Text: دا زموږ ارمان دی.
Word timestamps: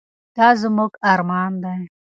دا 0.35 0.47
زموږ 0.61 0.91
ارمان 1.11 1.51
دی. 1.63 1.81